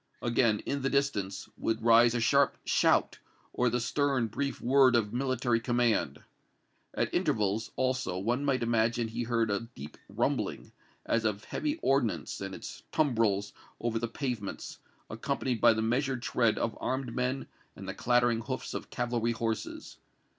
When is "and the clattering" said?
17.75-18.39